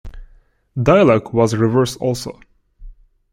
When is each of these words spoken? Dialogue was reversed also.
Dialogue 0.81 1.31
was 1.31 1.55
reversed 1.55 1.97
also. 1.97 2.39